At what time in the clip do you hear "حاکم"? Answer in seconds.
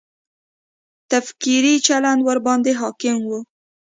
2.81-3.19